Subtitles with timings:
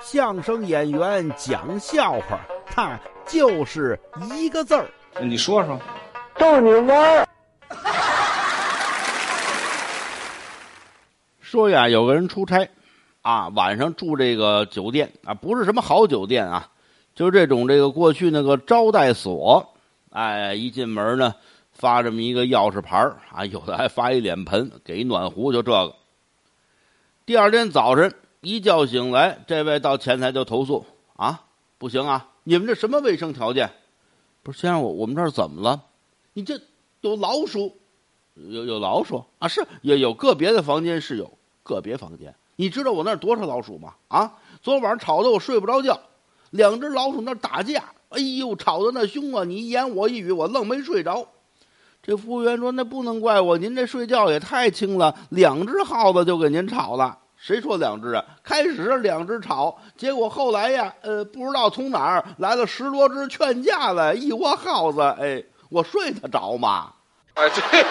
[0.00, 3.98] 相声演员讲笑话，他就是
[4.34, 4.86] 一个字儿。
[5.20, 5.78] 你说说，
[6.38, 7.28] 逗你玩儿。
[11.40, 12.68] 说呀，有个人出差，
[13.20, 16.68] 啊，晚上住这个酒店啊，不是什么好酒店啊，
[17.14, 19.74] 就是这种这个过去那个招待所。
[20.10, 21.34] 哎，一进门呢，
[21.72, 22.98] 发这么一个钥匙牌
[23.30, 25.94] 啊，有的还发一脸盆，给一暖壶，就这个。
[27.24, 28.12] 第二天早晨
[28.42, 30.84] 一觉醒来，这位到前台就投诉
[31.16, 31.44] 啊，
[31.78, 33.70] 不行啊，你们这什么卫生条件？
[34.42, 35.82] 不是先生，我我们这儿怎么了？
[36.32, 36.60] 你这
[37.02, 37.76] 有老鼠，
[38.34, 39.46] 有有老鼠啊？
[39.46, 41.38] 是有有个别的房间是有。
[41.64, 43.94] 个别房间，你知道我那儿多少老鼠吗？
[44.08, 46.00] 啊，昨晚上吵得我睡不着觉，
[46.50, 49.44] 两只老鼠那打架，哎呦，吵得那凶啊！
[49.44, 51.28] 你一言我一语，我愣没睡着。
[52.02, 57.20] 这服务员说：“那不能怪我，您这睡觉也太轻了，两只耗子就给您吵了。
[57.42, 58.24] 谁说两只啊？
[58.44, 66.92] 开始两只吵，结果后来呀，呃，不知道从哪儿来了十多只劝架的，一窝耗子，哎，我睡得着吗？
[67.34, 67.84] 啊，对。